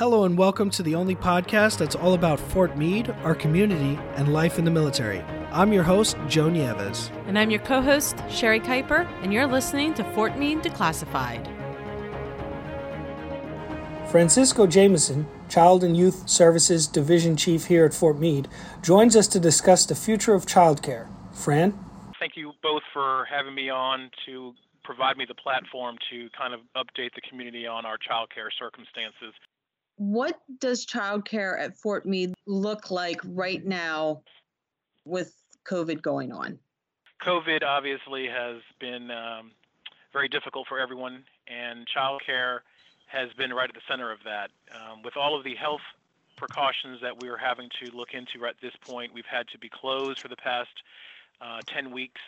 [0.00, 4.32] Hello and welcome to the only podcast that's all about Fort Meade, our community, and
[4.32, 5.20] life in the military.
[5.52, 7.10] I'm your host, Joe Nieves.
[7.26, 11.46] And I'm your co host, Sherry Kuiper, and you're listening to Fort Meade Declassified.
[14.10, 18.48] Francisco Jameson, Child and Youth Services Division Chief here at Fort Meade,
[18.80, 21.08] joins us to discuss the future of childcare.
[21.34, 21.78] Fran?
[22.18, 26.60] Thank you both for having me on to provide me the platform to kind of
[26.74, 29.34] update the community on our childcare circumstances.
[30.00, 34.22] What does childcare at Fort Meade look like right now
[35.04, 35.34] with
[35.66, 36.58] COVID going on?
[37.22, 39.50] COVID obviously has been um,
[40.10, 42.60] very difficult for everyone, and childcare
[43.08, 44.48] has been right at the center of that.
[44.74, 45.82] Um, with all of the health
[46.38, 49.68] precautions that we are having to look into at this point, we've had to be
[49.68, 50.70] closed for the past
[51.42, 52.22] uh, 10 weeks.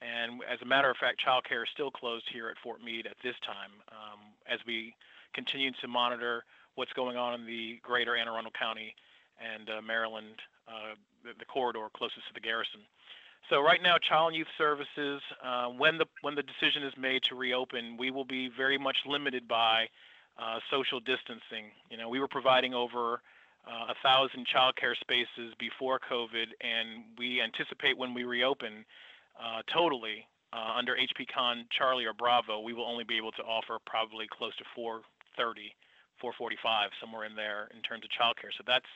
[0.00, 3.16] And as a matter of fact, childcare is still closed here at Fort Meade at
[3.22, 4.94] this time um, as we
[5.34, 8.94] continue to monitor what's going on in the greater Anne Arundel County
[9.38, 12.80] and uh, Maryland, uh, the, the, corridor closest to the garrison.
[13.50, 17.22] So right now, Child and Youth Services, uh, when the when the decision is made
[17.24, 19.88] to reopen, we will be very much limited by
[20.38, 21.70] uh, social distancing.
[21.90, 23.20] You know, we were providing over
[23.66, 28.84] uh, a thousand child care spaces before COVID, and we anticipate when we reopen
[29.38, 30.26] uh, totally
[30.76, 34.64] under HPCon Charlie or Bravo, we will only be able to offer probably close to
[34.76, 35.74] 430
[36.20, 38.50] 445 somewhere in there in terms of childcare.
[38.56, 38.86] So that's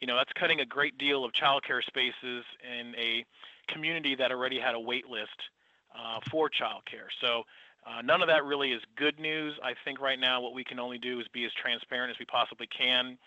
[0.00, 3.24] you know that's cutting a great deal of childcare spaces in a
[3.68, 5.50] community that already had a wait list
[5.94, 7.08] uh, for childcare.
[7.20, 7.44] So
[7.86, 9.54] uh, none of that really is good news.
[9.62, 12.26] I think right now what we can only do is be as transparent as we
[12.26, 13.18] possibly can.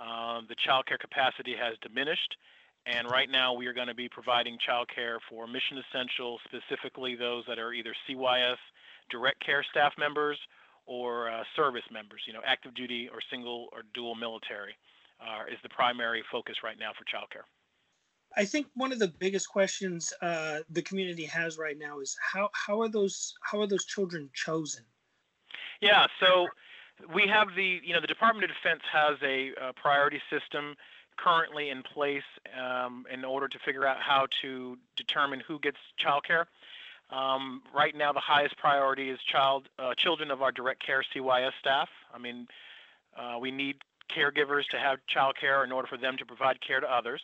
[0.00, 2.36] Uh, the childcare capacity has diminished,
[2.86, 7.44] and right now we are going to be providing childcare for mission essential, specifically those
[7.48, 8.56] that are either CYS
[9.10, 10.38] direct care staff members
[10.88, 14.74] or uh, service members, you know, active duty or single or dual military,
[15.20, 17.44] uh, is the primary focus right now for childcare.
[18.36, 22.50] I think one of the biggest questions uh, the community has right now is how
[22.52, 24.84] how are those how are those children chosen?
[25.80, 26.48] Yeah, so
[27.14, 30.74] we have the you know the Department of Defense has a, a priority system
[31.16, 36.44] currently in place um, in order to figure out how to determine who gets childcare.
[37.10, 41.52] Um, right now, the highest priority is child uh, children of our direct care CYS
[41.58, 41.88] staff.
[42.14, 42.46] I mean,
[43.16, 43.76] uh, we need
[44.14, 47.22] caregivers to have child care in order for them to provide care to others.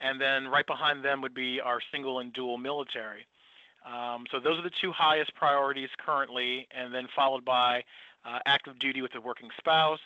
[0.00, 3.26] And then right behind them would be our single and dual military.
[3.86, 7.84] Um, so those are the two highest priorities currently, and then followed by
[8.24, 10.00] uh, active duty with a working spouse,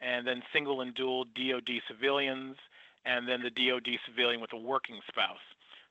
[0.00, 2.56] and then single and dual DoD civilians,
[3.04, 5.42] and then the DoD civilian with a working spouse.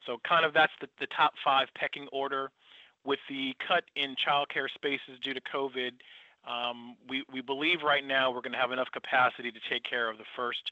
[0.05, 2.51] So kind of that's the, the top five pecking order
[3.05, 5.91] with the cut in childcare spaces due to COVID,
[6.47, 10.09] um, we, we believe right now we're going to have enough capacity to take care
[10.09, 10.71] of the first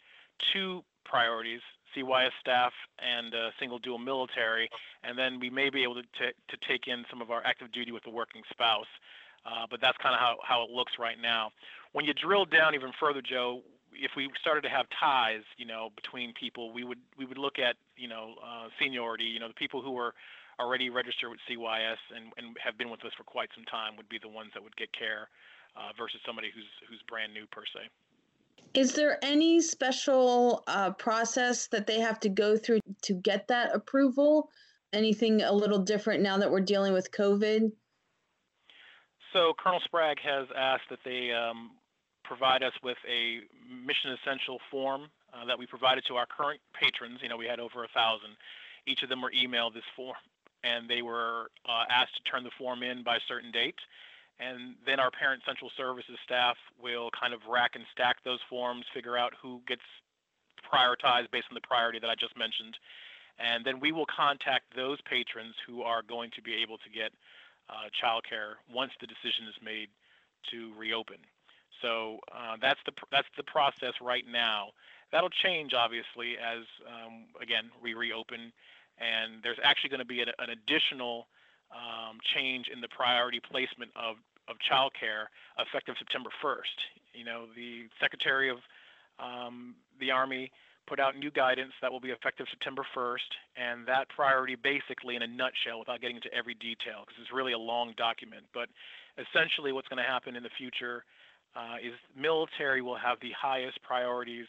[0.54, 1.62] two priorities,
[1.96, 4.70] CYS staff and uh, single dual military,
[5.04, 7.72] and then we may be able to, t- to take in some of our active
[7.72, 8.88] duty with the working spouse.
[9.46, 11.52] Uh, but that's kind of how, how it looks right now.
[11.94, 13.62] When you drill down even further, Joe,
[13.94, 17.58] if we started to have ties, you know, between people, we would we would look
[17.58, 19.24] at you know uh, seniority.
[19.24, 20.14] You know, the people who were
[20.60, 24.10] already registered with CYS and, and have been with us for quite some time would
[24.10, 25.30] be the ones that would get care
[25.76, 27.90] uh, versus somebody who's who's brand new per se.
[28.74, 33.74] Is there any special uh, process that they have to go through to get that
[33.74, 34.50] approval?
[34.94, 37.72] Anything a little different now that we're dealing with COVID?
[39.34, 41.72] So Colonel Spragg has asked that they um,
[42.24, 43.42] provide us with a
[43.86, 47.20] mission essential form uh, that we provided to our current patrons.
[47.22, 48.30] You know, we had over a thousand.
[48.88, 50.16] Each of them were emailed this form,
[50.64, 53.80] and they were uh, asked to turn the form in by a certain date.
[54.40, 58.86] And then our Parent Central Services staff will kind of rack and stack those forms,
[58.94, 59.82] figure out who gets
[60.64, 62.78] prioritized based on the priority that I just mentioned.
[63.40, 67.12] And then we will contact those patrons who are going to be able to get
[67.70, 69.90] uh, childcare once the decision is made
[70.52, 71.18] to reopen.
[71.82, 74.72] So uh, that's the that's the process right now.
[75.12, 78.52] That'll change obviously as um, again we reopen
[79.00, 81.28] and there's actually going to be an, an additional
[81.72, 84.18] um, change in the priority placement of,
[84.48, 86.78] of child care effective September 1st.
[87.14, 88.58] You know, the Secretary of
[89.20, 90.52] um, the Army
[90.88, 95.22] put out new guidance that will be effective September 1st, and that priority basically, in
[95.22, 98.70] a nutshell, without getting into every detail, because it's really a long document, but
[99.22, 101.06] essentially what's going to happen in the future
[101.56, 104.48] uh, is military will have the highest priorities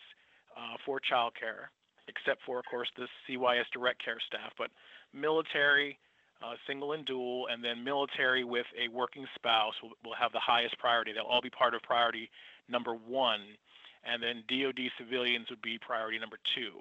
[0.56, 1.68] uh, for childcare
[2.10, 4.50] except for, of course, the CYS direct care staff.
[4.58, 4.70] But
[5.14, 5.98] military,
[6.42, 10.40] uh, single and dual, and then military with a working spouse will, will have the
[10.40, 11.12] highest priority.
[11.12, 12.30] They'll all be part of priority
[12.68, 13.40] number one.
[14.04, 16.80] and then DoD civilians would be priority number two.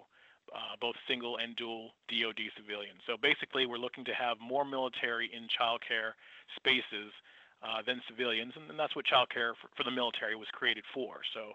[0.50, 2.98] Uh, both single and dual DoD civilians.
[3.06, 6.18] So basically, we're looking to have more military in childcare
[6.56, 7.14] spaces
[7.62, 11.22] uh, than civilians, and, and that's what childcare for, for the military was created for.
[11.36, 11.54] So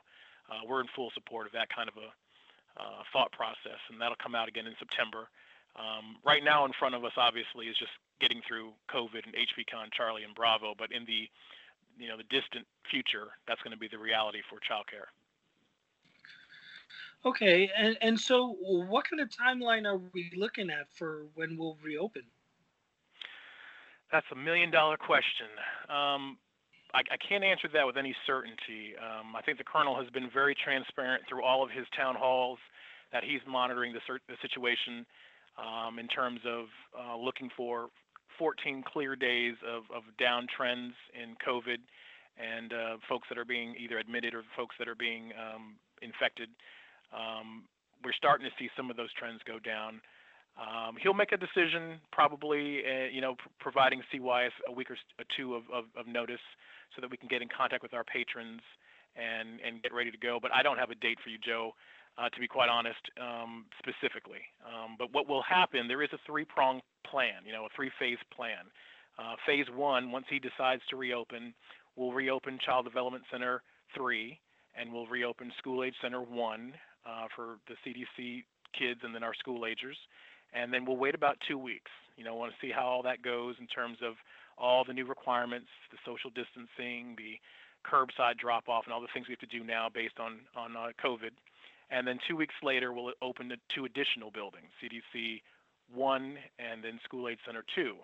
[0.51, 2.13] uh, we're in full support of that kind of a
[2.77, 5.29] uh, thought process, and that'll come out again in September.
[5.77, 9.93] Um, right now, in front of us, obviously, is just getting through COVID and HPCon,
[9.93, 10.75] Charlie, and Bravo.
[10.77, 11.29] But in the
[11.99, 15.11] you know the distant future, that's going to be the reality for childcare.
[17.27, 21.79] Okay, and and so what kind of timeline are we looking at for when we'll
[21.83, 22.23] reopen?
[24.13, 25.47] That's a million dollar question.
[25.89, 26.39] Um,
[26.95, 28.95] I, I, can't answer that with any certainty.
[28.97, 32.59] Um, I think the colonel has been very transparent through all of his town halls
[33.13, 35.05] that he's monitoring the, the situation
[35.59, 37.89] um, in terms of uh, looking for
[38.39, 41.79] 14 clear days of, of down trends in COVID
[42.39, 46.49] and uh, folks that are being either admitted or folks that are being um, infected.
[47.15, 47.65] Um,
[48.05, 50.01] we're starting to see some of those trends go down.
[50.55, 54.97] Um, he'll make a decision, probably, uh, you know, pr- providing CYS a week or
[55.37, 56.43] two of, of, of, notice,
[56.95, 58.61] so that we can get in contact with our patrons
[59.17, 60.39] and and get ready to go.
[60.41, 61.73] But I don't have a date for you, Joe,
[62.19, 64.47] uh, to be quite honest, um, specifically.
[64.63, 65.89] Um, but what will happen?
[65.89, 68.71] There is a three prong plan, you know, a three-phase plan.
[69.19, 71.55] Uh, phase one, once he decides to reopen,
[71.97, 73.63] we'll reopen Child Development Center
[73.97, 74.39] three,
[74.77, 76.75] and we'll reopen School Age Center one
[77.07, 78.45] uh, for the CDC
[78.79, 79.97] kids and then our school agers.
[80.55, 81.91] And then we'll wait about two weeks.
[82.17, 84.15] You know, want to see how all that goes in terms of
[84.57, 87.37] all the new requirements, the social distancing, the
[87.85, 90.77] curbside drop off, and all the things we have to do now based on on
[90.77, 91.35] uh, COVID.
[91.91, 95.43] And then two weeks later, we'll open the two additional buildings, CDC
[95.93, 97.97] one and then School Age Center two.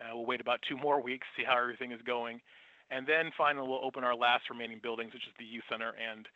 [0.00, 2.40] Uh, we'll wait about two more weeks, see how everything is going,
[2.90, 6.28] and then finally we'll open our last remaining buildings, which is the Youth Center and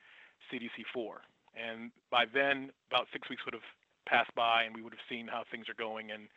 [0.50, 1.22] CDC four.
[1.54, 3.66] And by then, about six weeks would have
[4.08, 6.28] passed by, and we would have seen how things are going, and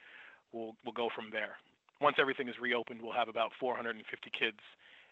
[0.52, 1.56] we'll we'll go from there.
[2.00, 4.04] Once everything is reopened, we'll have about 450
[4.38, 4.60] kids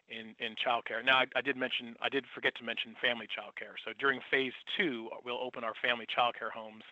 [0.09, 1.03] in in childcare.
[1.03, 3.79] Now, I, I did mention I did forget to mention family childcare.
[3.85, 6.83] So during phase two, we'll open our family childcare homes,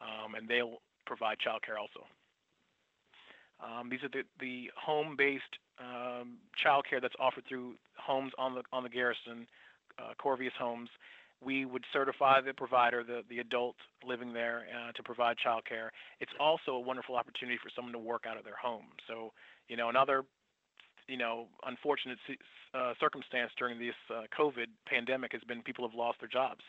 [0.00, 2.06] um, and they'll provide childcare also.
[3.60, 8.82] Um, these are the, the home-based um, childcare that's offered through homes on the on
[8.82, 9.46] the garrison,
[9.98, 10.88] uh, Corvias Homes,
[11.42, 13.76] we would certify the provider, the, the adult
[14.06, 15.88] living there, uh, to provide childcare.
[16.20, 18.86] It's also a wonderful opportunity for someone to work out of their home.
[19.08, 19.32] So,
[19.68, 20.24] you know, another,
[21.08, 22.18] you know, unfortunate
[22.74, 26.60] uh, circumstance during this uh, COVID pandemic has been people have lost their jobs.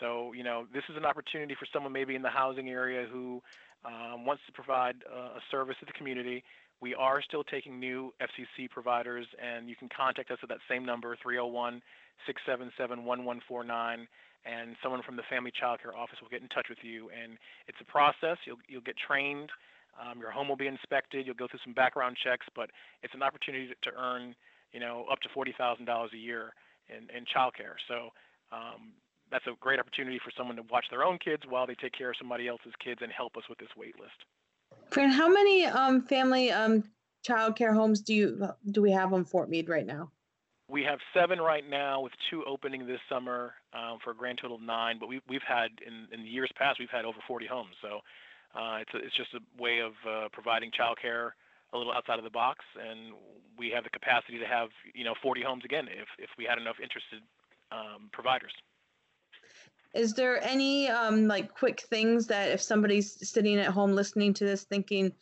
[0.00, 3.42] So, you know, this is an opportunity for someone maybe in the housing area who
[3.84, 6.42] um, wants to provide uh, a service to the community.
[6.84, 10.84] We are still taking new FCC providers, and you can contact us at that same
[10.84, 11.80] number, 301
[12.26, 14.06] 677 1149
[14.44, 17.08] and someone from the family child care office will get in touch with you.
[17.08, 17.38] And
[17.68, 18.36] it's a process.
[18.44, 19.48] You'll you'll get trained.
[19.96, 21.24] Um, your home will be inspected.
[21.24, 22.68] You'll go through some background checks, but
[23.02, 24.34] it's an opportunity to, earn,
[24.74, 26.52] you know, up to forty thousand dollars a year
[26.92, 27.76] in in child care.
[27.88, 28.12] So
[28.52, 28.92] um,
[29.32, 32.10] that's a great opportunity for someone to watch their own kids while they take care
[32.10, 34.20] of somebody else's kids and help us with this wait list.
[34.94, 36.84] Fran, how many um, family um,
[37.24, 40.12] child care homes do you do we have on Fort Meade right now?
[40.68, 44.56] We have seven right now, with two opening this summer um, for a grand total
[44.56, 44.98] of nine.
[45.00, 47.74] But we, we've had in, in years past, we've had over 40 homes.
[47.82, 47.98] So
[48.54, 51.30] uh, it's a, it's just a way of uh, providing childcare
[51.72, 53.14] a little outside of the box, and
[53.58, 56.56] we have the capacity to have you know 40 homes again if if we had
[56.56, 57.18] enough interested
[57.72, 58.52] um, providers.
[59.94, 64.44] Is there any um, like quick things that if somebody's sitting at home listening to
[64.44, 65.12] this thinking,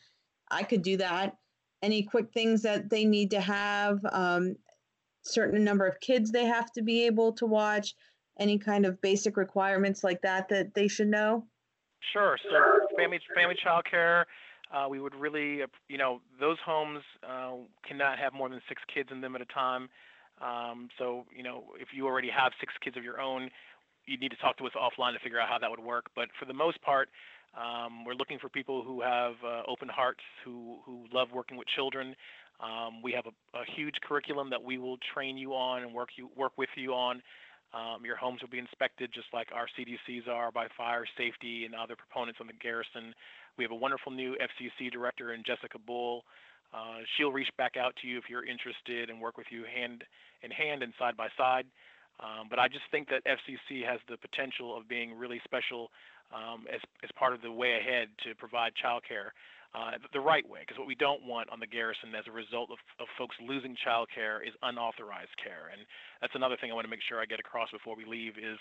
[0.51, 1.37] I could do that?
[1.83, 3.99] Any quick things that they need to have?
[4.11, 4.57] Um,
[5.23, 7.95] certain number of kids they have to be able to watch
[8.39, 11.45] any kind of basic requirements like that that they should know
[12.13, 12.59] sure so
[12.97, 14.27] family family child care
[14.73, 17.53] uh, we would really you know those homes uh,
[17.87, 19.89] cannot have more than six kids in them at a time
[20.41, 23.49] um, so you know if you already have six kids of your own
[24.07, 26.29] you need to talk to us offline to figure out how that would work but
[26.39, 27.09] for the most part
[27.53, 31.69] um, we're looking for people who have uh, open hearts who who love working with
[31.69, 32.15] children
[32.63, 36.11] um, we have a, a, huge curriculum that we will train you on and work
[36.17, 37.21] you work with you on.
[37.75, 41.75] Um, your homes will be inspected just like our CDCs are by fire safety and
[41.75, 43.15] other proponents on the garrison.
[43.57, 46.25] We have a wonderful new FCC director in Jessica Bull.
[46.73, 50.05] Uh, she'll reach back out to you if you're interested and work with you hand
[50.43, 51.65] in hand and side by side.
[52.23, 55.91] Um, but I just think that FCC has the potential of being really special
[56.33, 59.35] um, as, as part of the way ahead to provide childcare
[59.75, 62.71] uh, the right way, because what we don't want on the garrison as a result
[62.71, 65.73] of, of folks losing child care is unauthorized care.
[65.73, 65.83] And
[66.21, 68.59] that's another thing I want to make sure I get across before we leave is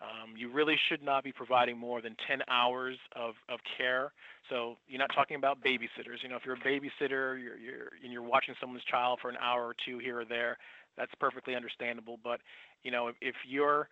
[0.00, 4.12] Um, you really should not be providing more than 10 hours of, of care.
[4.48, 6.22] So you're not talking about babysitters.
[6.22, 9.36] You know, if you're a babysitter, you're, you're and you're watching someone's child for an
[9.40, 10.56] hour or two here or there,
[10.96, 12.18] that's perfectly understandable.
[12.24, 12.40] But
[12.84, 13.88] you know, if, if you're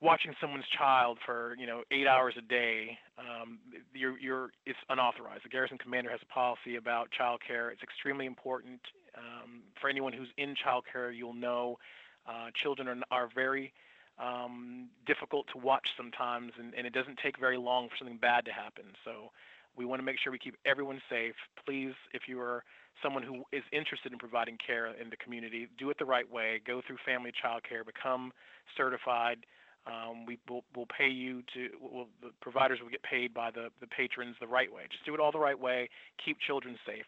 [0.00, 3.58] watching someone's child for you know eight hours a day, um,
[3.94, 5.44] you're, you're it's unauthorized.
[5.44, 7.70] The garrison commander has a policy about child care.
[7.70, 8.80] It's extremely important
[9.16, 11.10] um, for anyone who's in child care.
[11.10, 11.78] You'll know
[12.26, 13.72] uh, children are, are very
[14.18, 18.44] um, difficult to watch sometimes, and, and it doesn't take very long for something bad
[18.46, 18.84] to happen.
[19.04, 19.30] So
[19.76, 21.34] we want to make sure we keep everyone safe.
[21.64, 22.64] Please, if you are
[23.02, 26.60] someone who is interested in providing care in the community, do it the right way.
[26.66, 28.32] Go through family child care, become
[28.76, 29.38] certified.
[29.86, 33.68] Um, we will we'll pay you to, well, the providers will get paid by the,
[33.80, 34.82] the patrons the right way.
[34.90, 35.88] Just do it all the right way.
[36.24, 37.06] Keep children safe.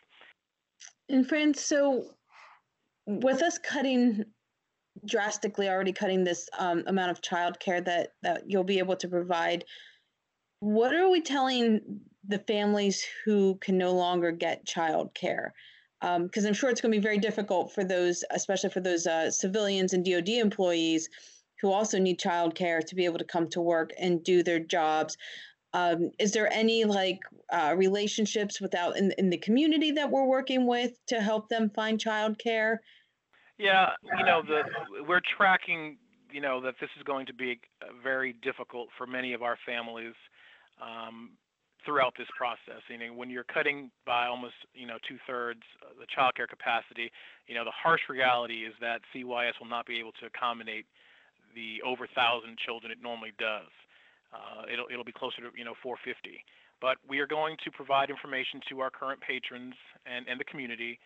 [1.08, 2.04] And friends, so
[3.06, 4.24] with us cutting
[5.06, 9.64] drastically already cutting this um, amount of childcare that that you'll be able to provide.
[10.60, 15.54] What are we telling the families who can no longer get child care
[16.00, 19.06] Because um, I'm sure it's going to be very difficult for those, especially for those
[19.06, 21.08] uh, civilians and DoD employees
[21.60, 24.60] who also need child care to be able to come to work and do their
[24.60, 25.16] jobs.
[25.72, 27.20] Um, is there any like
[27.52, 32.00] uh, relationships without in, in the community that we're working with to help them find
[32.00, 32.80] child care
[33.58, 34.62] Yeah, you know, the
[35.06, 35.98] we're tracking,
[36.32, 37.60] you know, that this is going to be
[38.02, 40.14] very difficult for many of our families
[40.82, 41.30] um,
[41.84, 42.82] throughout this process.
[42.88, 45.62] You know, when you're cutting by almost, you know, two thirds
[45.98, 47.10] the child care capacity,
[47.46, 50.86] you know, the harsh reality is that CYS will not be able to accommodate
[51.54, 53.70] the over thousand children it normally does.
[54.32, 56.44] Uh, it'll it'll be closer to you know 450.
[56.80, 59.74] But we are going to provide information to our current patrons
[60.06, 60.98] and, and the community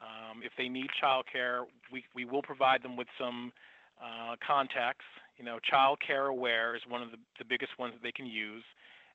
[0.00, 3.52] um, if they need childcare, we, we will provide them with some
[4.00, 5.04] uh, contacts.
[5.36, 8.26] You know, Child Care Aware is one of the, the biggest ones that they can
[8.26, 8.64] use,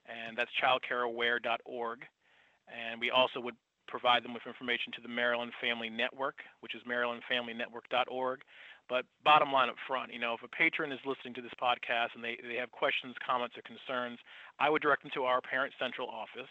[0.08, 2.00] and that's childcareaware.org.
[2.66, 3.56] And we also would
[3.88, 8.42] provide them with information to the Maryland Family Network, which is marylandfamilynetwork.org.
[8.88, 12.14] But bottom line up front, you know, if a patron is listening to this podcast
[12.14, 14.20] and they, they have questions, comments, or concerns,
[14.60, 16.50] I would direct them to our Parent Central office.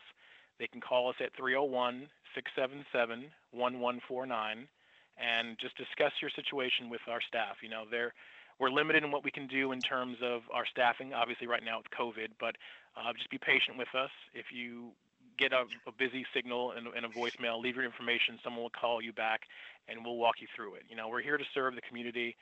[0.58, 4.66] They can call us at 301 677 1149
[5.14, 7.62] and just discuss your situation with our staff.
[7.62, 8.14] You know, they're,
[8.58, 11.78] we're limited in what we can do in terms of our staffing, obviously, right now
[11.78, 12.56] with COVID, but
[12.96, 14.10] uh, just be patient with us.
[14.34, 14.90] If you
[15.36, 19.02] get a, a busy signal and, and, a voicemail, leave your information, someone will call
[19.02, 19.42] you back
[19.88, 20.82] and we'll walk you through it.
[20.88, 22.36] You know, we're here to serve the community.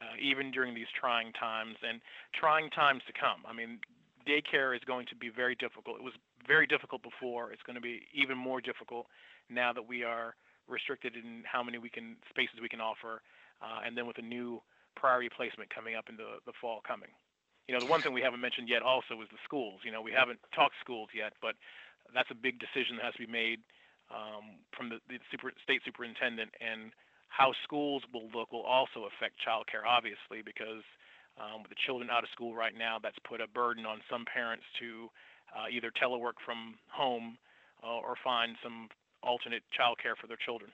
[0.00, 2.00] Uh, even during these trying times and
[2.32, 3.42] trying times to come.
[3.44, 3.80] I mean,
[4.28, 5.96] daycare is going to be very difficult.
[5.96, 6.14] It was
[6.46, 7.50] very difficult before.
[7.50, 9.06] It's going to be even more difficult
[9.50, 10.36] now that we are
[10.68, 13.22] restricted in how many we can spaces we can offer,
[13.60, 14.62] uh, and then with a new
[14.98, 17.14] priority placement coming up in the, the fall coming.
[17.70, 19.80] You know, the one thing we haven't mentioned yet also is the schools.
[19.84, 21.54] You know, we haven't talked schools yet, but
[22.14, 23.60] that's a big decision that has to be made
[24.10, 26.90] um, from the, the super, state superintendent, and
[27.28, 30.82] how schools will look will also affect childcare, obviously, because
[31.36, 34.24] um, with the children out of school right now, that's put a burden on some
[34.24, 35.12] parents to
[35.52, 37.36] uh, either telework from home
[37.84, 38.88] uh, or find some
[39.22, 40.72] alternate childcare for their children.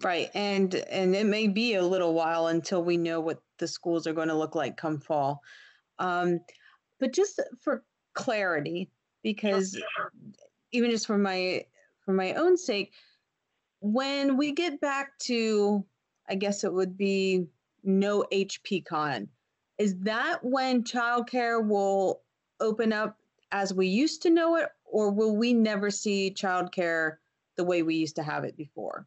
[0.00, 4.06] Right, and and it may be a little while until we know what the schools
[4.06, 5.42] are going to look like come fall.
[5.98, 6.40] Um,
[6.98, 7.84] but just for
[8.14, 8.90] clarity,
[9.22, 9.78] because
[10.72, 11.66] even just for my
[12.04, 12.92] for my own sake,
[13.80, 15.84] when we get back to,
[16.28, 17.46] I guess it would be
[17.84, 19.28] no HP Con,
[19.78, 22.22] is that when childcare will
[22.60, 23.18] open up
[23.50, 27.16] as we used to know it, or will we never see childcare
[27.56, 29.06] the way we used to have it before?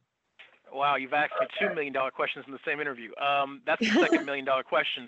[0.76, 3.12] Wow, you've asked me two million dollar questions in the same interview.
[3.16, 5.08] Um, that's the second million dollar question.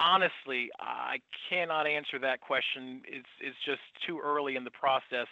[0.00, 1.18] Honestly, I
[1.48, 3.02] cannot answer that question.
[3.06, 5.26] It's it's just too early in the process.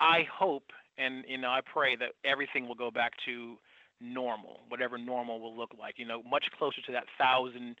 [0.00, 3.56] I hope and you know I pray that everything will go back to
[4.00, 5.98] normal, whatever normal will look like.
[5.98, 7.76] You know, much closer to that thousand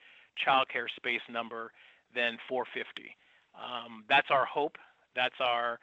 [0.46, 1.72] childcare space number
[2.14, 3.16] than 450.
[3.56, 4.76] Um, that's our hope.
[5.16, 5.78] That's our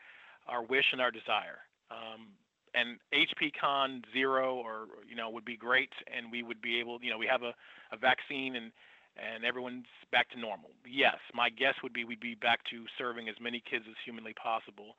[0.48, 1.66] our wish and our desire.
[1.90, 2.28] Um,
[2.76, 7.00] and HP Con zero or you know would be great, and we would be able,
[7.02, 7.54] you know, we have a,
[7.92, 8.72] a vaccine and
[9.16, 10.72] and everyone's back to normal.
[10.86, 14.34] Yes, my guess would be we'd be back to serving as many kids as humanly
[14.34, 14.96] possible.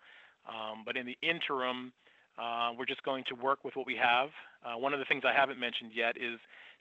[0.49, 1.93] Um, but in the interim,
[2.39, 4.31] uh, we're just going to work with what we have.
[4.65, 6.39] Uh, one of the things I haven't mentioned yet is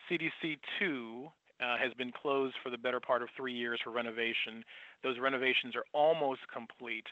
[0.10, 1.28] CDC 2
[1.62, 4.64] uh, has been closed for the better part of three years for renovation.
[5.04, 7.06] Those renovations are almost complete,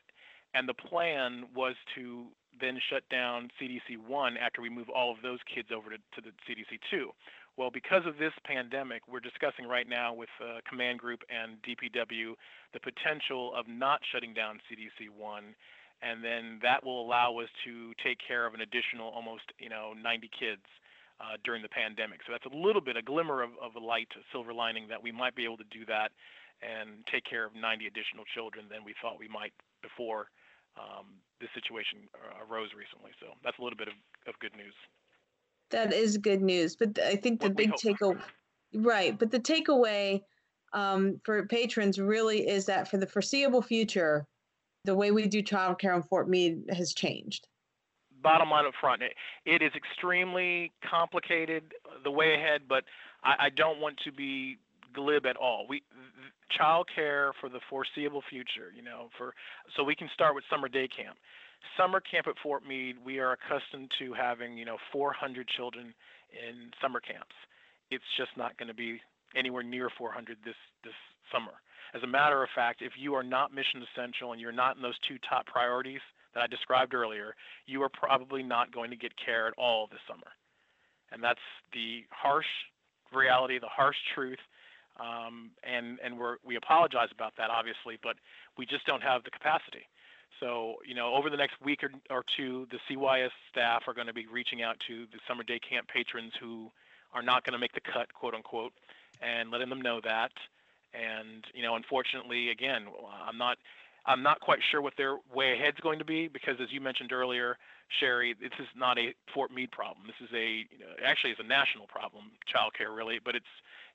[0.54, 2.26] and the plan was to
[2.62, 6.22] then shut down CDC 1 after we move all of those kids over to, to
[6.22, 7.10] the CDC 2.
[7.58, 12.34] Well, because of this pandemic, we're discussing right now with uh, Command Group and DPW
[12.74, 15.56] the potential of not shutting down CDC 1
[16.04, 19.94] and then that will allow us to take care of an additional almost you know
[19.96, 20.68] 90 kids
[21.22, 22.20] uh, during the pandemic.
[22.28, 25.02] So that's a little bit a glimmer of, of a light, a silver lining that
[25.02, 26.12] we might be able to do that
[26.60, 30.28] and take care of 90 additional children than we thought we might before
[30.78, 31.06] um,
[31.40, 33.12] this situation uh, arose recently.
[33.20, 33.94] So that's a little bit of,
[34.28, 34.74] of good news.
[35.72, 38.22] That is good news, but I think the big takeaway,
[38.76, 39.18] right?
[39.18, 40.22] But the takeaway
[40.74, 44.28] um, for patrons really is that for the foreseeable future,
[44.86, 47.48] the way we do childcare in Fort Meade has changed?
[48.22, 49.14] Bottom line up front, it,
[49.46, 51.64] it is extremely complicated
[52.04, 52.84] the way ahead, but
[53.24, 54.58] I, I don't want to be
[54.94, 55.66] glib at all.
[55.68, 55.84] We
[56.60, 59.34] childcare for the foreseeable future, you know, for
[59.76, 61.18] so we can start with summer day camp.
[61.78, 65.94] Summer camp at Fort Meade, we are accustomed to having, you know, 400 children
[66.30, 67.36] in summer camps.
[67.90, 69.00] It's just not going to be
[69.36, 70.94] anywhere near 400 this this
[71.32, 71.54] summer.
[71.94, 74.82] As a matter of fact, if you are not mission essential and you're not in
[74.82, 76.02] those two top priorities
[76.34, 77.36] that I described earlier,
[77.66, 80.34] you are probably not going to get care at all this summer.
[81.12, 82.50] And that's the harsh
[83.14, 84.40] reality, the harsh truth.
[85.00, 88.16] Um, and and we're, we apologize about that, obviously, but
[88.58, 89.88] we just don't have the capacity.
[90.40, 94.08] So, you know, over the next week or, or two, the CYS staff are going
[94.08, 96.72] to be reaching out to the summer day camp patrons who
[97.14, 98.74] are not going to make the cut, quote unquote,
[99.22, 100.32] and letting them know that.
[100.94, 102.86] And you know, unfortunately, again,
[103.28, 103.58] I'm not
[104.06, 106.82] I'm not quite sure what their way ahead is going to be because, as you
[106.82, 107.58] mentioned earlier,
[108.00, 110.06] Sherry, this is not a Fort Meade problem.
[110.08, 113.46] This is a you know, actually is a national problem, childcare really, but it's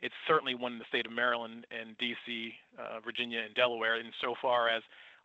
[0.01, 3.97] it's certainly one in the state of Maryland and D.C., uh, Virginia, and Delaware.
[3.97, 4.83] And so far as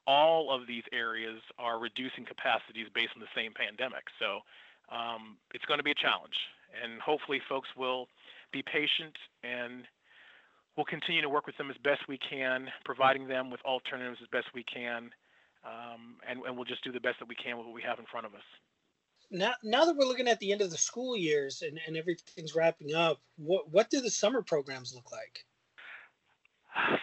[0.07, 4.41] all of these areas are reducing capacities based on the same pandemic, so
[4.91, 6.35] um, it's going to be a challenge.
[6.73, 8.07] And hopefully, folks will
[8.51, 9.85] be patient and
[10.75, 14.27] we'll continue to work with them as best we can, providing them with alternatives as
[14.29, 15.09] best we can,
[15.63, 17.99] um, and, and we'll just do the best that we can with what we have
[17.99, 18.45] in front of us.
[19.33, 22.55] Now, now that we're looking at the end of the school years and, and everything's
[22.55, 25.45] wrapping up, what what do the summer programs look like?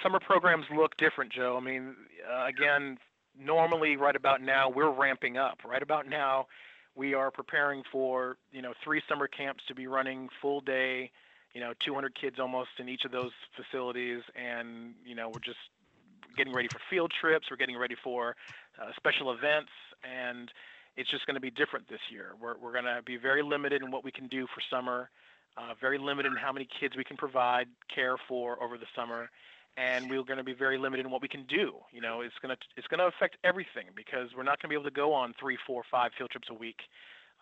[0.02, 1.56] Summer programs look different, Joe.
[1.56, 1.94] I mean,
[2.32, 2.98] uh, again,
[3.38, 5.58] normally right about now we're ramping up.
[5.64, 6.46] Right about now,
[6.94, 11.10] we are preparing for you know three summer camps to be running full day
[11.54, 15.58] you know 200 kids almost in each of those facilities and you know we're just
[16.36, 18.36] getting ready for field trips we're getting ready for
[18.80, 19.72] uh, special events
[20.04, 20.52] and
[20.96, 22.32] it's just going to be different this year.
[22.40, 25.10] We're, we're going to be very limited in what we can do for summer
[25.56, 29.30] uh, very limited in how many kids we can provide care for over the summer
[29.76, 31.74] and we're going to be very limited in what we can do.
[31.92, 34.68] You know it's going to it's going to affect everything because we're not going to
[34.68, 36.80] be able to go on three four five field trips a week.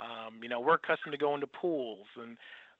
[0.00, 2.36] Um, you know we're accustomed to going to pools and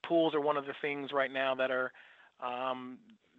[0.07, 1.92] pools are one of the things right now that are,
[2.40, 2.98] um,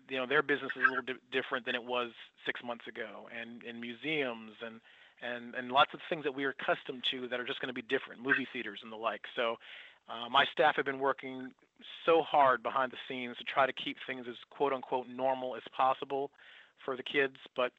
[0.09, 2.11] you know, their business is a little di- different than it was
[2.45, 4.81] six months ago, and in museums and
[5.21, 7.73] and and lots of things that we are accustomed to that are just going to
[7.73, 9.21] be different, movie theaters and the like.
[9.36, 9.55] So.
[10.10, 11.51] Uh, my staff have been working
[12.03, 15.62] so hard behind the scenes to try to keep things as quote unquote normal as
[15.77, 16.32] possible
[16.84, 17.71] for the kids, but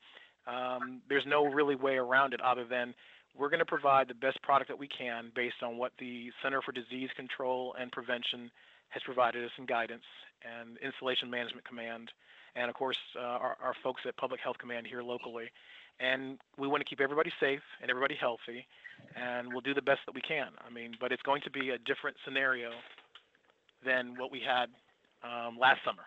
[0.46, 2.94] um, there's no really way around it other than
[3.38, 6.60] we're going to provide the best product that we can based on what the Center
[6.62, 8.50] for Disease Control and Prevention
[8.88, 10.04] has provided us in guidance
[10.42, 12.10] and Installation Management Command,
[12.56, 15.46] and of course uh, our, our, folks at Public Health Command here locally.
[16.00, 18.66] And we want to keep everybody safe and everybody healthy,
[19.14, 20.48] and we'll do the best that we can.
[20.66, 22.70] I mean, but it's going to be a different scenario
[23.84, 24.70] than what we had
[25.22, 26.04] um, last summer,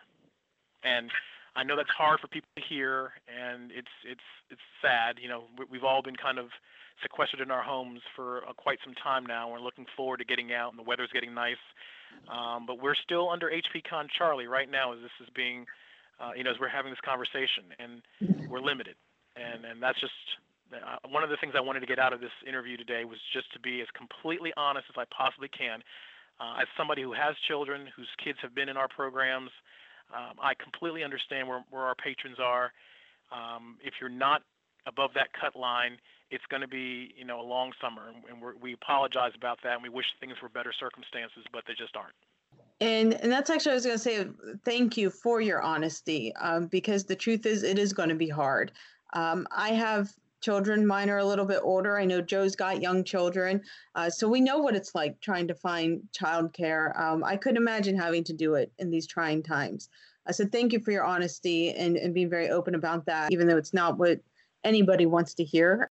[0.84, 1.12] and
[1.56, 5.18] I know that's hard for people to hear, and it's it's it's sad.
[5.22, 6.48] You know, we've all been kind of
[7.02, 9.52] sequestered in our homes for uh, quite some time now.
[9.52, 11.62] We're looking forward to getting out, and the weather's getting nice.
[12.32, 15.66] Um, but we're still under HP Con Charlie right now as this is being,
[16.20, 18.96] uh, you know, as we're having this conversation, and we're limited.
[19.36, 20.14] And and that's just
[20.74, 23.20] uh, one of the things I wanted to get out of this interview today was
[23.34, 25.84] just to be as completely honest as I possibly can.
[26.40, 29.52] Uh, as somebody who has children whose kids have been in our programs,
[30.14, 32.74] um, I completely understand where, where our patrons are.
[33.32, 34.42] Um, if you're not
[34.86, 35.98] above that cut line,
[36.32, 39.84] it's going to be you know a long summer, and we apologize about that, and
[39.84, 42.16] we wish things were better circumstances, but they just aren't.
[42.82, 44.28] And and that's actually I was going to say
[44.66, 48.30] thank you for your honesty, um, because the truth is it is going to be
[48.30, 48.72] hard.
[49.14, 51.98] Um, I have children; mine are a little bit older.
[51.98, 53.62] I know Joe's got young children,
[53.96, 57.00] uh, so we know what it's like trying to find childcare.
[57.00, 59.90] Um, I couldn't imagine having to do it in these trying times.
[60.28, 63.48] I said thank you for your honesty and, and being very open about that, even
[63.48, 64.20] though it's not what
[64.64, 65.90] anybody wants to hear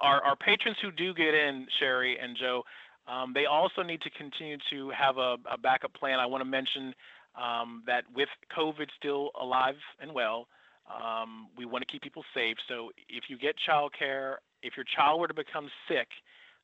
[0.00, 2.62] our, our patrons who do get in, Sherry and Joe,
[3.06, 6.18] Um, they also need to continue to have a, a backup plan.
[6.18, 6.94] I want to mention
[7.34, 10.48] um, that with COVID still alive and well,
[10.88, 12.56] um, we want to keep people safe.
[12.68, 16.08] So if you get childcare, if your child were to become sick,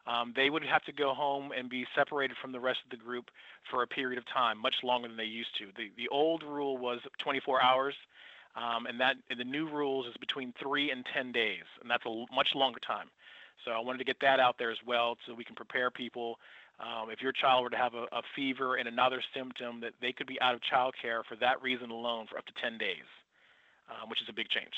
[0.07, 3.03] um, they would have to go home and be separated from the rest of the
[3.03, 3.31] group
[3.71, 5.67] for a period of time, much longer than they used to.
[5.77, 7.95] The, the old rule was 24 hours,
[8.57, 12.05] um, and that and the new rules is between three and 10 days, and that's
[12.07, 13.09] a much longer time.
[13.65, 16.39] So I wanted to get that out there as well, so we can prepare people.
[16.81, 20.13] Um, if your child were to have a, a, fever and another symptom, that they
[20.13, 23.05] could be out of childcare for that reason alone for up to 10 days,
[23.91, 24.75] um, which is a big change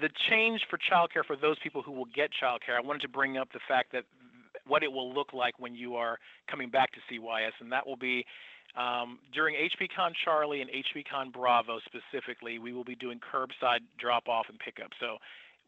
[0.00, 3.36] the change for childcare for those people who will get childcare, I wanted to bring
[3.36, 4.04] up the fact that
[4.66, 6.18] what it will look like when you are
[6.50, 8.24] coming back to CYS, and that will be
[8.76, 14.46] um, during HPCon Charlie and HPCon Bravo specifically, we will be doing curbside drop off
[14.48, 14.90] and pickup.
[15.00, 15.16] So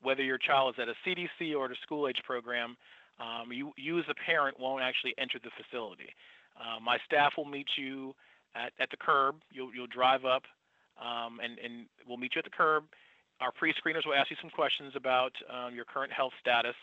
[0.03, 2.77] whether your child is at a CDC or at a school age program,
[3.19, 6.15] um, you, you as a parent won't actually enter the facility.
[6.59, 8.15] Uh, my staff will meet you
[8.55, 9.37] at, at the curb.
[9.51, 10.43] You'll, you'll drive up
[11.01, 12.85] um, and, and we'll meet you at the curb
[13.41, 16.77] our pre-screeners will ask you some questions about um, your current health status,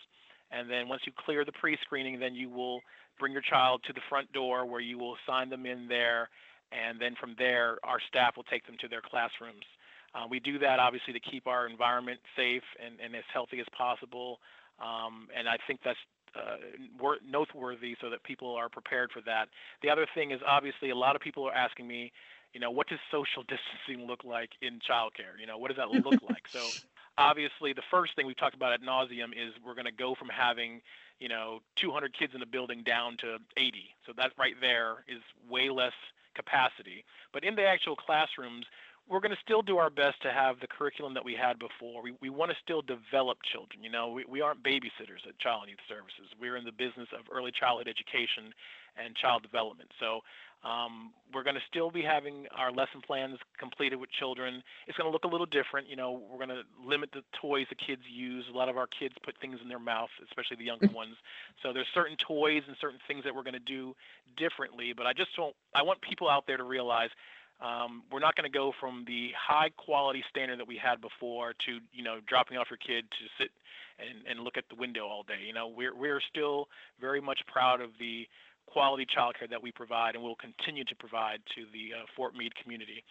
[0.52, 2.82] and then once you clear the pre-screening, then you will
[3.20, 6.30] bring your child to the front door where you will sign them in there,
[6.72, 9.66] and then from there, our staff will take them to their classrooms.
[10.16, 13.68] Uh, we do that obviously to keep our environment safe and, and as healthy as
[13.78, 14.40] possible,
[14.80, 16.00] um, and I think that's
[16.36, 16.58] uh,
[17.28, 19.50] noteworthy so that people are prepared for that.
[19.82, 22.12] The other thing is obviously a lot of people are asking me,
[22.54, 25.40] you know, what does social distancing look like in childcare?
[25.40, 26.48] You know, what does that look like?
[26.50, 26.62] So
[27.18, 30.30] obviously the first thing we've talked about at nauseum is we're going to go from
[30.30, 30.82] having,
[31.20, 33.96] you know, 200 kids in a building down to 80.
[34.06, 35.94] So that right there is way less
[36.36, 37.04] capacity.
[37.34, 38.66] But in the actual classrooms,
[39.10, 42.04] we're going to still do our best to have the curriculum that we had before.
[42.04, 43.82] We, we want to still develop children.
[43.82, 46.28] You know, we, we aren't babysitters at Child and Youth Services.
[46.40, 48.52] We're in the business of early childhood education
[48.98, 49.92] and child development.
[50.00, 50.22] So
[50.64, 54.64] um, we're going to still be having our lesson plans completed with children.
[54.88, 55.88] It's going to look a little different.
[55.90, 58.46] You know, we're going to limit the toys the kids use.
[58.52, 61.16] A lot of our kids put things in their mouth, especially the younger ones.
[61.62, 63.96] So there's certain toys and certain things that we're going to do
[64.36, 64.94] differently.
[64.96, 65.56] But I just don't.
[65.76, 67.10] I want people out there to realize
[67.62, 71.54] um, we're not going to go from the high quality standard that we had before
[71.66, 73.52] to you know dropping off your kid to sit
[74.00, 75.42] and, and look at the window all day.
[75.46, 76.68] You know, we're we're still
[77.00, 78.28] very much proud of the
[78.68, 82.54] quality childcare that we provide and will continue to provide to the uh, Fort Meade
[82.56, 83.04] community.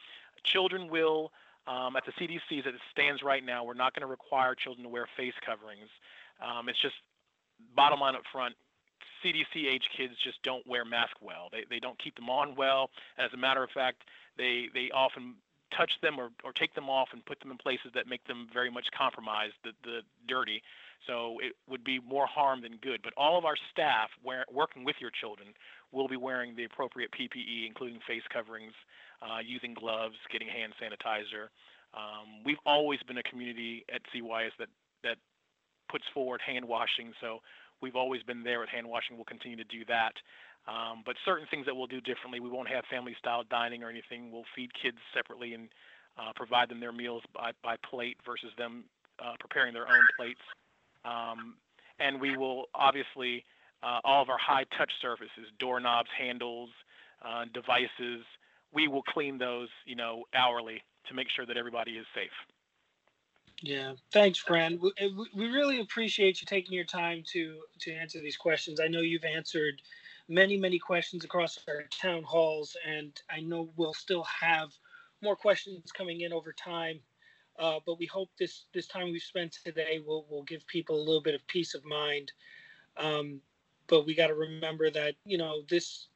[0.45, 1.33] Children will,
[1.67, 4.85] um, at the CDC as it stands right now, we're not going to require children
[4.85, 5.89] to wear face coverings.
[6.41, 6.95] Um, it's just
[7.75, 8.55] bottom line up front.
[9.25, 11.49] CDC age kids just don't wear masks well.
[11.51, 12.91] They, they don't keep them on well.
[13.19, 14.03] As a matter of fact,
[14.37, 15.35] they, they often
[15.71, 18.49] touch them or, or take them off and put them in places that make them
[18.53, 20.63] very much compromised, the, the dirty.
[21.07, 23.01] So it would be more harm than good.
[23.03, 25.49] But all of our staff working with your children
[25.93, 28.73] will be wearing the appropriate PPE, including face coverings,
[29.23, 31.49] uh, using gloves, getting hand sanitizer.
[31.95, 34.69] Um, we've always been a community at CYS that,
[35.03, 35.17] that
[35.89, 37.13] puts forward hand washing.
[37.21, 37.41] So
[37.81, 39.17] we've always been there at hand washing.
[39.17, 40.13] We'll continue to do that.
[40.69, 43.91] Um, but certain things that we'll do differently, we won't have family style dining or
[43.91, 44.33] anything.
[44.33, 45.69] We'll feed kids separately and
[46.19, 48.85] uh, provide them their meals by, by plate versus them
[49.23, 50.41] uh, preparing their own plates.
[51.05, 51.55] Um,
[52.01, 53.45] and we will obviously,
[53.83, 56.71] uh, all of our high touch surfaces, doorknobs, handles,
[57.25, 58.25] uh, devices,
[58.75, 62.33] we will clean those, you know, hourly to make sure that everybody is safe.
[63.63, 64.79] Yeah, thanks, Fran.
[64.81, 64.93] We,
[65.35, 68.81] we really appreciate you taking your time to to answer these questions.
[68.81, 69.81] I know you've answered
[70.29, 74.71] many, many questions across our town halls, and I know we'll still have
[75.23, 77.01] more questions coming in over time.
[77.59, 81.05] Uh, but we hope this this time we've spent today will will give people a
[81.05, 82.33] little bit of peace of mind.
[82.99, 83.41] Um,
[83.87, 86.09] but we got to remember that you know this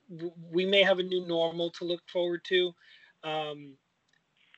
[0.50, 2.74] we may have a new normal to look forward to.
[3.24, 3.74] Um,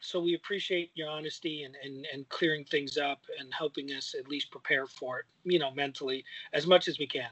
[0.03, 4.29] so we appreciate your honesty and, and and clearing things up and helping us at
[4.29, 7.31] least prepare for it, you know, mentally as much as we can.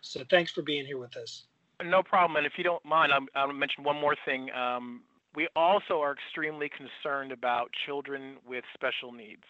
[0.00, 1.44] So thanks for being here with us.
[1.84, 2.36] No problem.
[2.36, 4.50] And if you don't mind, I'm, I'll mention one more thing.
[4.52, 5.02] Um,
[5.34, 9.42] we also are extremely concerned about children with special needs.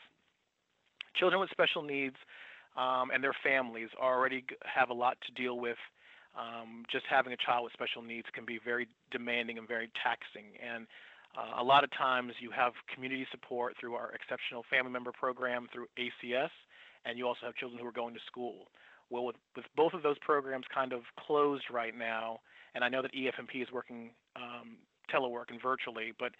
[1.14, 2.16] Children with special needs
[2.76, 5.78] um, and their families already have a lot to deal with.
[6.36, 10.58] Um, just having a child with special needs can be very demanding and very taxing.
[10.60, 10.86] And
[11.36, 15.68] uh, a lot of times you have community support through our exceptional family member program
[15.72, 16.50] through ACS,
[17.04, 18.66] and you also have children who are going to school.
[19.10, 22.40] Well, with, with both of those programs kind of closed right now,
[22.74, 24.76] and I know that EFMP is working um,
[25.12, 26.32] telework and virtually, but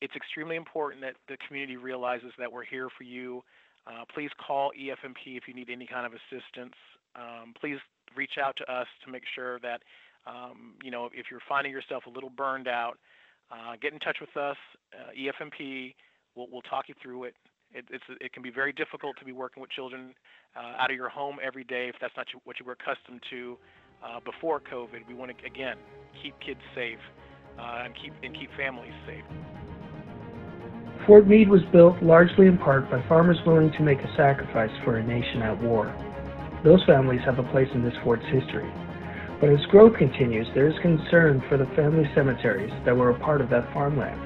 [0.00, 3.42] it's extremely important that the community realizes that we're here for you.
[3.86, 6.74] Uh, please call EFMP if you need any kind of assistance.
[7.16, 7.78] Um, please
[8.16, 9.82] reach out to us to make sure that
[10.26, 12.98] um, you know if you're finding yourself a little burned out,
[13.50, 14.56] uh, get in touch with us,
[14.94, 15.94] uh, EFMP.
[16.34, 17.34] We'll, we'll talk you through it.
[17.72, 17.84] It,
[18.20, 20.14] it can be very difficult to be working with children
[20.56, 23.56] uh, out of your home every day if that's not what you were accustomed to
[24.02, 25.06] uh, before COVID.
[25.06, 25.76] We want to again
[26.20, 26.98] keep kids safe
[27.58, 29.24] uh, and keep and keep families safe.
[31.06, 34.98] Fort Meade was built largely in part by farmers willing to make a sacrifice for
[34.98, 35.94] a nation at war.
[36.64, 38.70] Those families have a place in this fort's history.
[39.40, 43.40] But as growth continues, there is concern for the family cemeteries that were a part
[43.40, 44.20] of that farmland.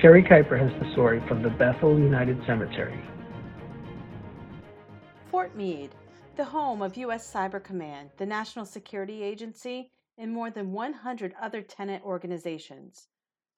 [0.00, 2.98] Sherry Kuiper has the story from the Bethel United Cemetery.
[5.30, 5.94] Fort Meade,
[6.36, 7.30] the home of U.S.
[7.30, 13.08] Cyber Command, the National Security Agency, and more than 100 other tenant organizations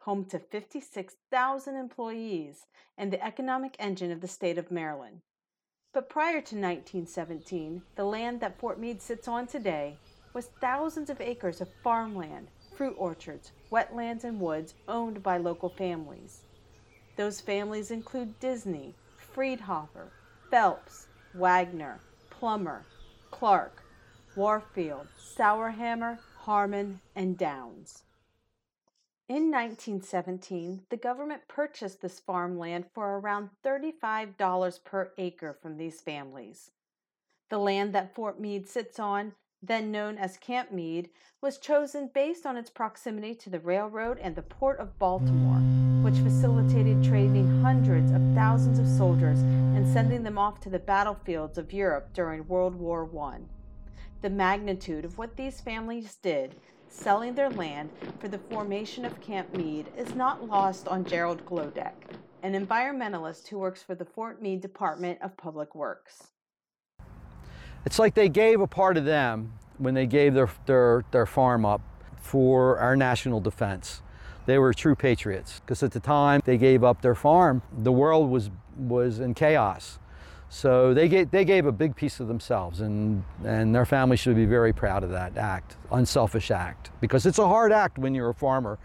[0.00, 5.20] home to 56,000 employees and the economic engine of the state of Maryland.
[5.92, 9.98] But prior to 1917, the land that Fort Meade sits on today
[10.32, 16.42] was thousands of acres of farmland, fruit orchards, wetlands, and woods owned by local families.
[17.16, 18.94] Those families include Disney,
[19.34, 20.08] Friedhofer,
[20.50, 22.84] Phelps, Wagner, Plummer,
[23.30, 23.82] Clark,
[24.36, 28.04] Warfield, Sauerhammer, Harmon, and Downs.
[29.28, 36.72] In 1917, the government purchased this farmland for around $35 per acre from these families.
[37.48, 42.46] The land that Fort Meade sits on, then known as Camp Meade, was chosen based
[42.46, 45.60] on its proximity to the railroad and the port of Baltimore,
[46.02, 51.58] which facilitated trading hundreds of thousands of soldiers and sending them off to the battlefields
[51.58, 53.38] of Europe during World War I.
[54.22, 56.56] The magnitude of what these families did
[56.88, 61.94] selling their land for the formation of Camp Meade is not lost on Gerald Glodek,
[62.42, 66.28] an environmentalist who works for the Fort Meade Department of Public Works.
[67.86, 71.64] It's like they gave a part of them when they gave their, their, their farm
[71.64, 71.80] up
[72.20, 74.02] for our national defense.
[74.46, 78.30] They were true patriots because at the time they gave up their farm, the world
[78.30, 79.98] was, was in chaos.
[80.50, 84.34] So they gave, they gave a big piece of themselves, and, and their family should
[84.34, 88.30] be very proud of that act, unselfish act, because it's a hard act when you're
[88.30, 88.78] a farmer.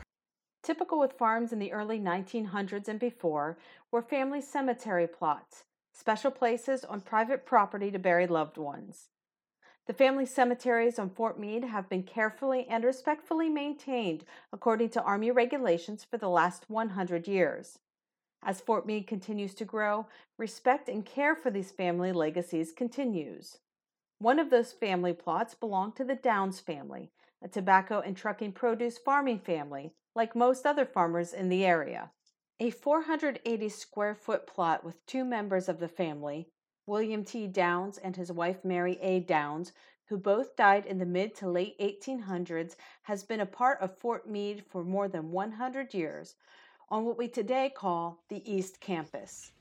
[0.61, 3.57] Typical with farms in the early 1900s and before
[3.91, 5.63] were family cemetery plots,
[5.95, 9.07] special places on private property to bury loved ones.
[9.87, 15.31] The family cemeteries on Fort Meade have been carefully and respectfully maintained according to Army
[15.31, 17.79] regulations for the last 100 years.
[18.43, 23.59] As Fort Meade continues to grow, respect and care for these family legacies continues.
[24.19, 28.97] One of those family plots belonged to the Downs family, a tobacco and trucking produce
[28.97, 32.11] farming family, like most other farmers in the area.
[32.57, 36.47] A 480 square foot plot with two members of the family,
[36.85, 37.47] William T.
[37.47, 39.19] Downs and his wife Mary A.
[39.19, 39.73] Downs,
[40.05, 44.29] who both died in the mid to late 1800s, has been a part of Fort
[44.29, 46.35] Meade for more than 100 years,
[46.89, 49.51] on what we today call the East Campus.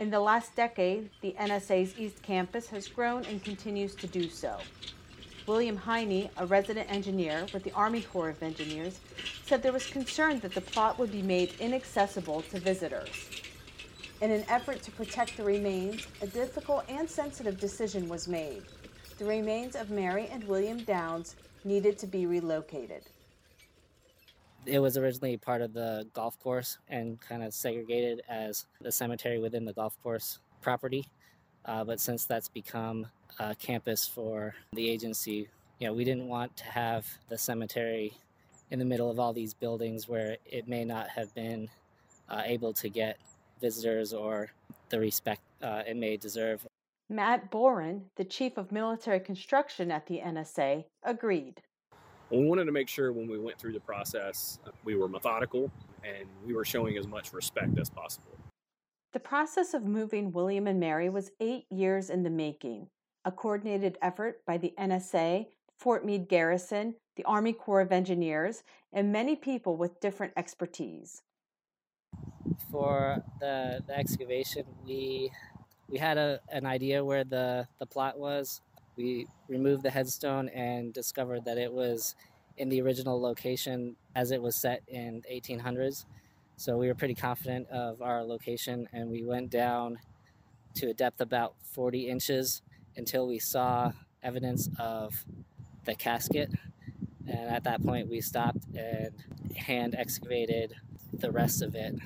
[0.00, 4.58] In the last decade, the NSA's East Campus has grown and continues to do so.
[5.46, 9.00] William Heine, a resident engineer with the Army Corps of Engineers,
[9.44, 13.30] said there was concern that the plot would be made inaccessible to visitors.
[14.20, 18.62] In an effort to protect the remains, a difficult and sensitive decision was made.
[19.18, 23.02] The remains of Mary and William Downs needed to be relocated
[24.66, 29.38] it was originally part of the golf course and kind of segregated as a cemetery
[29.38, 31.04] within the golf course property.
[31.64, 33.06] Uh, but since that's become
[33.38, 35.48] a campus for the agency,
[35.78, 38.12] you know, we didn't want to have the cemetery
[38.70, 41.68] in the middle of all these buildings where it may not have been
[42.28, 43.18] uh, able to get
[43.60, 44.50] visitors or
[44.88, 46.66] the respect uh, it may deserve.
[47.08, 51.60] Matt Boren, the chief of military construction at the NSA, agreed
[52.32, 55.70] we wanted to make sure when we went through the process, we were methodical
[56.02, 58.32] and we were showing as much respect as possible.
[59.12, 62.88] The process of moving William and Mary was eight years in the making,
[63.26, 65.48] a coordinated effort by the NSA,
[65.78, 71.20] Fort Meade Garrison, the Army Corps of Engineers, and many people with different expertise.
[72.70, 75.30] For the, the excavation, we
[75.90, 78.62] we had a, an idea where the, the plot was,
[78.96, 82.16] we removed the headstone and discovered that it was
[82.56, 86.06] in the original location as it was set in 1800s.
[86.62, 89.98] So we were pretty confident of our location and we went down
[90.76, 92.62] to a depth about 40 inches
[92.96, 93.90] until we saw
[94.22, 95.24] evidence of
[95.86, 96.52] the casket.
[97.26, 99.12] And at that point, we stopped and
[99.56, 100.72] hand excavated
[101.12, 101.96] the rest of it.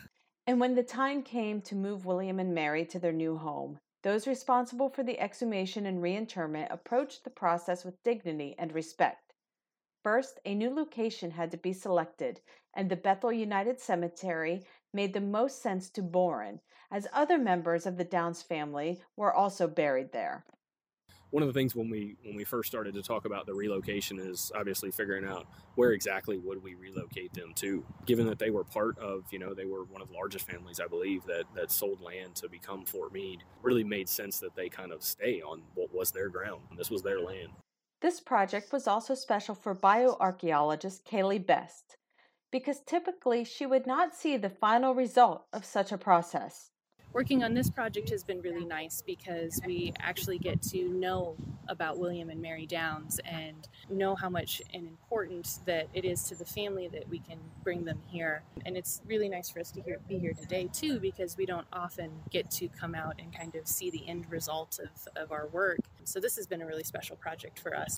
[0.47, 4.29] And when the time came to move William and Mary to their new home, Those
[4.29, 9.33] responsible for the exhumation and reinterment approached the process with dignity and respect.
[10.05, 12.41] First, a new location had to be selected,
[12.77, 14.63] and the Bethel United Cemetery
[14.93, 16.61] made the most sense to Boren,
[16.91, 20.45] as other members of the Downs family were also buried there.
[21.31, 24.19] One of the things when we when we first started to talk about the relocation
[24.19, 28.63] is obviously figuring out where exactly would we relocate them to given that they were
[28.63, 31.73] part of you know they were one of the largest families i believe that that
[31.73, 33.43] sold land to become fort meade.
[33.63, 37.03] Really made sense that they kind of stay on what was their ground this was
[37.03, 37.49] their land.
[38.01, 41.97] This project was also special for bioarchaeologist kaylee best
[42.51, 46.71] because typically she would not see the final result of such a process
[47.17, 51.35] working on this project has been really nice because we actually get to know
[51.67, 56.35] about William and Mary Downs and know how much and important that it is to
[56.35, 58.43] the family that we can bring them here.
[58.67, 61.67] And it's really nice for us to hear, be here today too because we don't
[61.73, 65.47] often get to come out and kind of see the end result of, of our
[65.49, 65.79] work.
[66.05, 67.97] So this has been a really special project for us.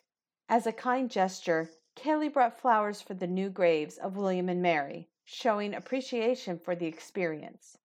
[0.48, 5.08] As a kind gesture, Kaylee brought flowers for the new graves of William and Mary,
[5.24, 7.78] showing appreciation for the experience.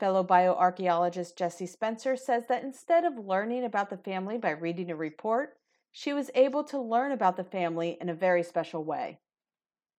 [0.00, 4.96] Fellow bioarchaeologist Jessie Spencer says that instead of learning about the family by reading a
[4.96, 5.58] report,
[5.92, 9.18] she was able to learn about the family in a very special way.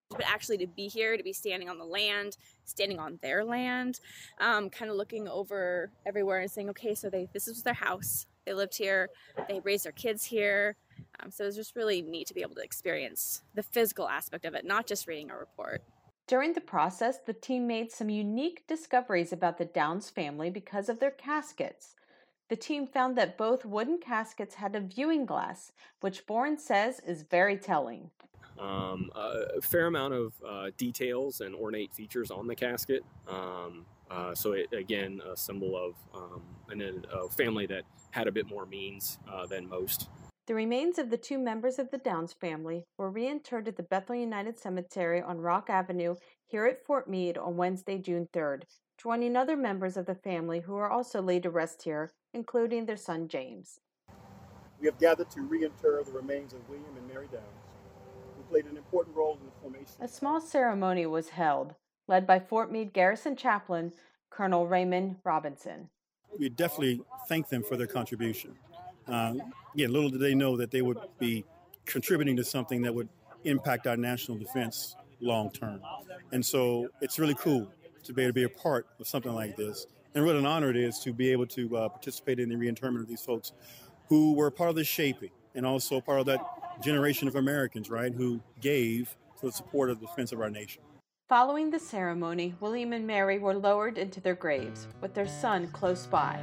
[0.09, 3.99] But actually, to be here, to be standing on the land, standing on their land,
[4.39, 8.25] um, kind of looking over everywhere and saying, okay, so they this was their house.
[8.45, 9.09] They lived here.
[9.47, 10.77] They raised their kids here.
[11.19, 14.45] Um, so it was just really neat to be able to experience the physical aspect
[14.45, 15.83] of it, not just reading a report.
[16.27, 20.99] During the process, the team made some unique discoveries about the Downs family because of
[20.99, 21.95] their caskets.
[22.49, 27.23] The team found that both wooden caskets had a viewing glass, which Boren says is
[27.23, 28.11] very telling.
[28.59, 33.03] Um, a fair amount of uh, details and ornate features on the casket.
[33.27, 38.31] Um, uh, so, it, again, a symbol of um, an, a family that had a
[38.31, 40.09] bit more means uh, than most.
[40.47, 44.15] The remains of the two members of the Downs family were reinterred at the Bethel
[44.15, 48.61] United Cemetery on Rock Avenue here at Fort Meade on Wednesday, June 3rd,
[48.97, 52.95] joining other members of the family who are also laid to rest here, including their
[52.95, 53.81] son James.
[54.79, 57.43] We have gathered to reinter the remains of William and Mary Downs,
[58.37, 59.95] who played an important role in the formation.
[59.99, 61.75] A small ceremony was held,
[62.07, 63.91] led by Fort Meade Garrison Chaplain
[64.29, 65.89] Colonel Raymond Robinson.
[66.39, 68.55] We definitely thank them for their contribution.
[69.07, 69.35] Uh,
[69.73, 71.45] again, little did they know that they would be
[71.85, 73.09] contributing to something that would
[73.43, 75.81] impact our national defense long term.
[76.31, 77.67] And so it's really cool
[78.03, 79.87] to be able to be a part of something like this.
[80.15, 83.01] And what an honor it is to be able to uh, participate in the reinterment
[83.03, 83.51] of these folks
[84.07, 86.39] who were part of the shaping and also part of that
[86.81, 90.81] generation of Americans, right, who gave to the support of the defense of our nation.
[91.29, 96.05] Following the ceremony, William and Mary were lowered into their graves, with their son close
[96.05, 96.41] by,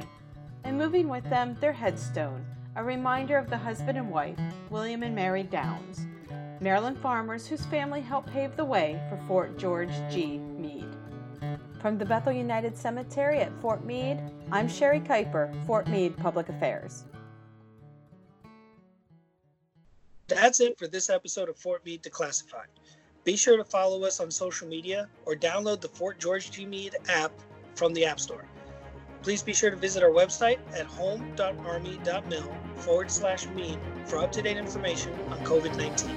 [0.65, 2.43] and moving with them their headstone,
[2.75, 4.37] a reminder of the husband and wife,
[4.71, 6.07] William and Mary Downs,
[6.59, 10.39] Maryland farmers whose family helped pave the way for Fort George G.
[10.39, 10.83] Meade.
[11.79, 14.19] From the Bethel United Cemetery at Fort Meade,
[14.51, 17.05] I'm Sherry Kuiper, Fort Meade Public Affairs.
[20.27, 22.73] That's it for this episode of Fort Meade Declassified.
[23.23, 26.65] Be sure to follow us on social media or download the Fort George G.
[26.65, 27.31] Meade app
[27.75, 28.45] from the App Store.
[29.25, 34.39] Please be sure to visit our website at home.army.mil forward slash meade for up to
[34.43, 36.15] date information on COVID 19.